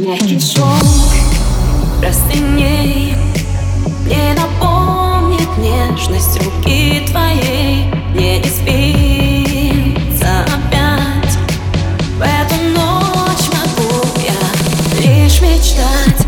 [0.00, 1.12] Мягкий шелк
[2.00, 3.14] простыней
[4.06, 11.36] Не напомнит нежность руки твоей не спится опять
[12.16, 14.40] В эту ночь могу я
[15.02, 16.19] лишь мечтать